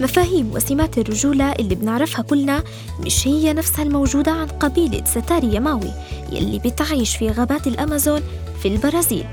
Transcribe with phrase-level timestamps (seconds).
[0.00, 2.62] مفاهيم وسمات الرجولة اللي بنعرفها كلنا
[3.00, 5.90] مش هي نفسها الموجودة عند قبيلة ستاري يماوي
[6.32, 8.20] يلي بتعيش في غابات الأمازون
[8.62, 9.24] في البرازيل.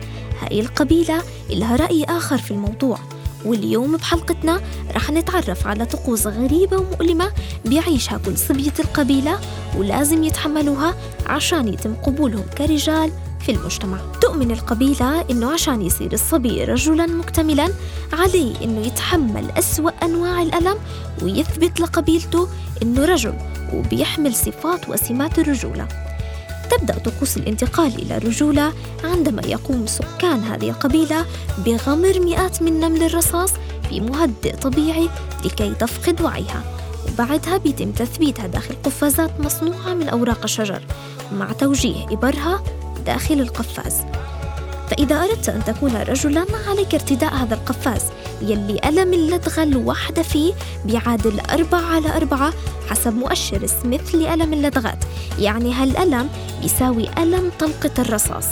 [0.41, 2.99] هاي القبيلة إلها رأي آخر في الموضوع
[3.45, 4.61] واليوم بحلقتنا
[4.95, 7.31] رح نتعرف على طقوس غريبة ومؤلمة
[7.65, 9.39] بيعيشها كل صبية القبيلة
[9.77, 10.95] ولازم يتحملوها
[11.27, 13.97] عشان يتم قبولهم كرجال في المجتمع.
[14.21, 17.69] تؤمن القبيلة إنه عشان يصير الصبي رجلا مكتملا
[18.13, 20.75] عليه إنه يتحمل أسوأ أنواع الألم
[21.21, 22.47] ويثبت لقبيلته
[22.81, 23.33] إنه رجل
[23.73, 25.87] وبيحمل صفات وسمات الرجولة.
[26.71, 31.25] تبدأ طقوس الانتقال إلى الرجولة عندما يقوم سكان هذه القبيلة
[31.65, 33.53] بغمر مئات من نمل الرصاص
[33.89, 35.09] في مهدئ طبيعي
[35.45, 36.63] لكي تفقد وعيها.
[37.07, 40.81] وبعدها بيتم تثبيتها داخل قفازات مصنوعة من أوراق الشجر
[41.31, 42.63] مع توجيه إبرها
[43.05, 43.93] داخل القفاز.
[44.89, 48.01] فإذا أردت أن تكون رجلاً عليك ارتداء هذا القفاز
[48.41, 50.53] يلي ألم اللدغة الواحدة فيه
[50.85, 52.53] بيعادل أربعة على أربعة
[52.89, 55.03] حسب مؤشر سميث لألم اللدغات.
[55.39, 56.29] يعني هالألم
[56.63, 58.45] يساوي ألم طلقة الرصاص.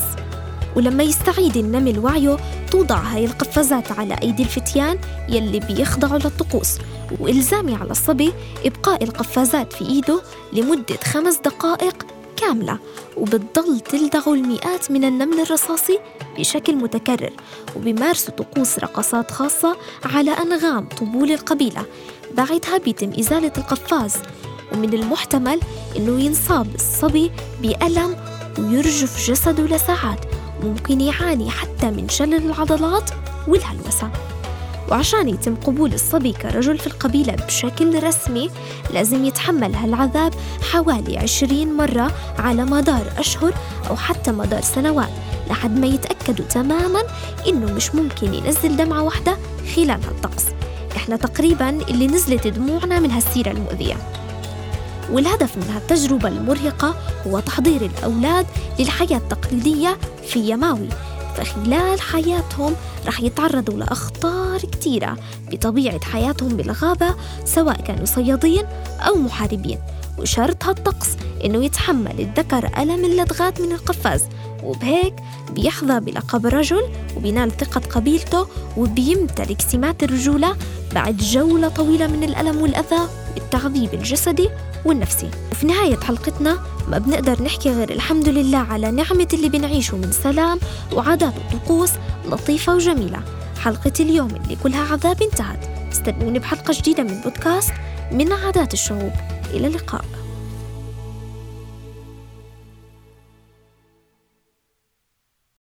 [0.76, 2.38] ولما يستعيد النمل وعيه
[2.72, 4.98] توضع هاي القفازات على أيدي الفتيان
[5.30, 6.78] يلي بيخضعوا للطقوس.
[7.20, 8.34] وإلزامي على الصبي
[8.66, 10.22] إبقاء القفازات في إيده
[10.54, 12.07] لمدة خمس دقائق
[12.48, 12.80] كاملة
[13.18, 16.00] وبتضل تلدغ المئات من النمل الرصاصي
[16.38, 17.34] بشكل متكرر.
[17.76, 21.86] وبيمارسوا طقوس رقصات خاصة على أنغام طبول القبيلة
[22.34, 24.16] بعدها بيتم إزالة القفاز.
[24.74, 25.60] ومن المحتمل
[25.98, 27.32] أنه ينصاب الصبي
[27.62, 28.16] بألم
[28.60, 30.20] ويرجف جسده لساعات
[30.64, 33.10] ممكن يعاني حتى من شلل العضلات
[33.48, 34.12] والهلوسة.
[34.92, 38.50] وعشان يتم قبول الصبي كرجل في القبيلة بشكل رسمي
[38.94, 40.34] لازم يتحمل هالعذاب
[40.72, 43.54] حوالي عشرين مرة على مدار أشهر
[43.90, 45.10] أو حتى مدار سنوات
[45.50, 47.00] لحد ما يتأكدوا تماما
[47.48, 49.38] إنه مش ممكن ينزل دمعة واحدة
[49.76, 50.46] خلال هالطقس.
[50.96, 53.96] إحنا تقريبا اللي نزلت دموعنا من هالسيرة المؤذية.
[55.12, 56.96] والهدف من هالتجربة المرهقة
[57.28, 58.46] هو تحضير الأولاد
[58.80, 59.98] للحياة التقليدية
[60.28, 60.90] في يماوي.
[61.38, 62.76] فخلال حياتهم
[63.08, 65.18] رح يتعرضوا لأخطار كتيرة
[65.52, 67.16] بطبيعة حياتهم بالغابة
[67.46, 68.66] سواء كانوا صيادين
[69.00, 69.80] أو محاربين.
[70.20, 71.10] وشرط هالطقس
[71.46, 74.24] إنه يتحمل الذكر ألم اللدغات من القفاز
[74.64, 75.14] وبهيك
[75.52, 76.82] بيحظى بلقب رجل
[77.18, 78.48] وبينال ثقة قبيلته
[78.78, 80.56] وبيمتلك سمات الرجولة
[80.94, 84.50] بعد جولة طويلة من الألم والأذى التعذيب الجسدي
[84.86, 85.30] والنفسي.
[85.52, 86.58] وفي نهاية حلقتنا
[86.88, 90.60] ما بنقدر نحكي غير الحمد لله على نعمة اللي بنعيشه من سلام
[90.94, 91.92] وعادات وطقوس
[92.26, 93.20] لطيفة وجميلة.
[93.60, 95.60] حلقة اليوم اللي كلها عذاب انتهت.
[95.92, 97.74] استنوني بحلقة جديدة من بودكاست
[98.12, 99.12] من عادات الشعوب.
[99.54, 100.06] إلى اللقاء.